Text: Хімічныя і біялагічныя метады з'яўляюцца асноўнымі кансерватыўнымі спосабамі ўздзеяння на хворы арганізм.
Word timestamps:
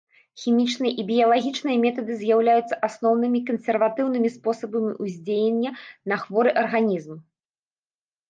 Хімічныя 0.43 0.93
і 1.01 1.03
біялагічныя 1.09 1.77
метады 1.83 2.13
з'яўляюцца 2.21 2.79
асноўнымі 2.87 3.39
кансерватыўнымі 3.49 4.29
спосабамі 4.37 4.91
ўздзеяння 5.05 5.71
на 6.13 6.17
хворы 6.23 6.49
арганізм. 6.63 7.13